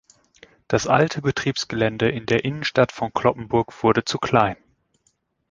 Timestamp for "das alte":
0.67-1.21